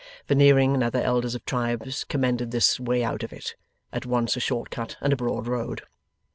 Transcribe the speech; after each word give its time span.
Veneering 0.27 0.73
and 0.73 0.81
other 0.83 0.99
elders 0.99 1.35
of 1.35 1.45
tribes 1.45 2.03
commended 2.05 2.49
this 2.49 2.79
way 2.79 3.03
out 3.03 3.21
of 3.21 3.31
it. 3.31 3.53
At 3.93 4.03
once 4.03 4.35
a 4.35 4.39
short 4.39 4.71
cut 4.71 4.97
and 4.99 5.13
a 5.13 5.15
broad 5.15 5.45
road. 5.45 5.83